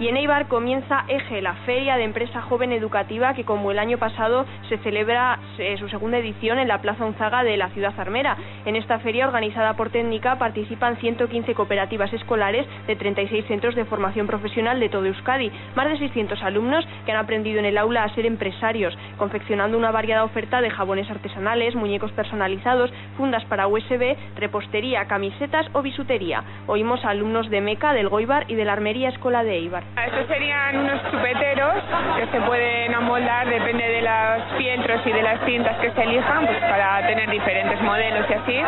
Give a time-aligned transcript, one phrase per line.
[0.00, 3.98] Y en Eibar comienza EGE, la Feria de Empresa Joven Educativa, que como el año
[3.98, 5.40] pasado se celebra
[5.80, 8.36] su segunda edición en la Plaza Unzaga de la ciudad armera.
[8.64, 14.28] En esta feria organizada por Técnica participan 115 cooperativas escolares de 36 centros de formación
[14.28, 18.14] profesional de todo Euskadi, más de 600 alumnos que han aprendido en el aula a
[18.14, 25.06] ser empresarios, confeccionando una variada oferta de jabones artesanales, muñecos personalizados, fundas para USB, repostería,
[25.06, 26.44] camisetas o bisutería.
[26.68, 29.87] Oímos a alumnos de MECA, del Goibar y de la Armería Escola de Eibar.
[29.96, 31.74] Estos serían unos chupeteros
[32.16, 36.46] que se pueden amoldar, depende de los fieltros y de las cintas que se elijan,
[36.46, 38.62] pues para tener diferentes modelos y así.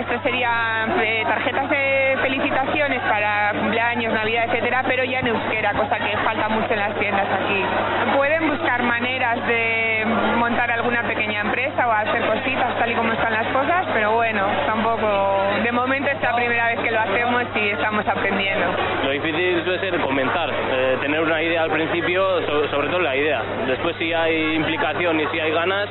[0.00, 5.98] Estos serían eh, tarjetas de felicitaciones para cumpleaños, Navidad, etcétera, pero ya en euskera, cosa
[5.98, 7.64] que falta mucho en las tiendas aquí.
[8.16, 10.04] Pueden buscar maneras de
[10.36, 14.46] montar alguna pequeña empresa o hacer cositas tal y como están las cosas, pero bueno,
[14.66, 15.42] tampoco.
[15.62, 18.66] De momento es la primera vez que lo hacemos y estamos aprendiendo.
[19.04, 23.42] Lo difícil suele ser comentar, eh, tener una idea al principio, sobre, todo la idea.
[23.66, 25.88] Después si hay implicación y si hay ganas,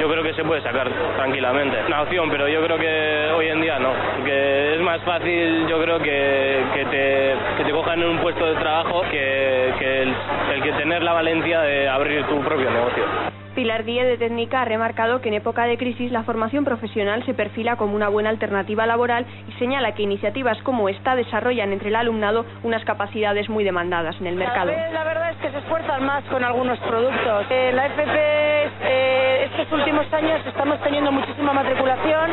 [0.00, 1.76] yo creo que se puede sacar tranquilamente.
[1.86, 5.82] Una opción, pero yo creo que hoy en día no, porque es más fácil yo
[5.82, 10.14] creo que, que, te, que cojan en un puesto de trabajo que, que el,
[10.54, 13.43] el que tener la valentía de abrir tu propio negocio.
[13.54, 17.34] Pilar Díez de Técnica ha remarcado que en época de crisis la formación profesional se
[17.34, 21.96] perfila como una buena alternativa laboral y señala que iniciativas como esta desarrollan entre el
[21.96, 24.72] alumnado unas capacidades muy demandadas en el mercado.
[24.92, 27.46] La verdad es que se esfuerzan más con algunos productos.
[27.50, 28.44] Eh, la FP
[28.82, 32.30] eh, estos últimos años estamos teniendo muchísima matriculación,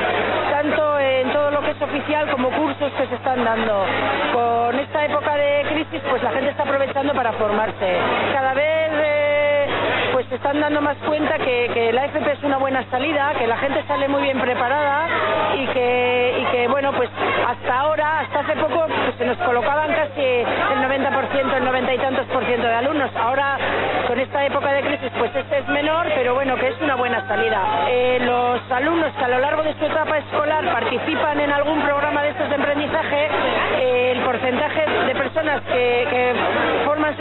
[0.50, 3.86] tanto en todo lo que es oficial como cursos que se están dando.
[4.34, 7.98] Con esta época de crisis, pues la gente está aprovechando para formarse.
[8.34, 8.81] Cada vez
[10.32, 13.58] se están dando más cuenta que, que, la FP es una buena salida, que la
[13.58, 15.06] gente sale muy bien preparada
[15.56, 17.10] y que, y que bueno, pues
[17.46, 21.98] hasta ahora, hasta hace poco, pues se nos colocaban casi el 90%, el 90 y
[21.98, 23.12] tantos por ciento de alumnos.
[23.18, 23.58] Ahora,
[24.08, 27.28] con esta época de crisis, pues este es menor, pero bueno, que es una buena
[27.28, 27.62] salida.
[27.90, 32.24] Eh, los alumnos que a lo largo de su etapa escolar participan en algún programa
[32.24, 33.28] de estos de emprendizaje,
[33.82, 36.02] eh, el porcentaje de personas que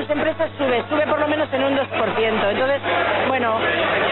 [0.08, 2.50] empresas sube, sube por lo menos en un 2%.
[2.50, 2.80] Entonces,
[3.28, 3.58] bueno,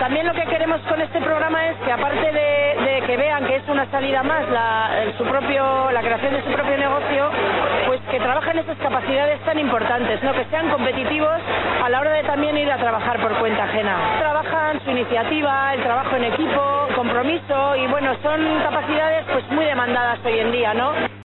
[0.00, 3.56] también lo que queremos con este programa es que aparte de, de que vean que
[3.56, 7.31] es una salida más la, su propio, la creación de su propio negocio,
[7.87, 10.32] pues que trabajen esas capacidades tan importantes, ¿no?
[10.32, 11.38] que sean competitivos
[11.84, 13.97] a la hora de también ir a trabajar por cuenta ajena.
[14.19, 20.19] Trabajan su iniciativa, el trabajo en equipo, compromiso y bueno, son capacidades pues muy demandadas
[20.25, 20.93] hoy en día, ¿no?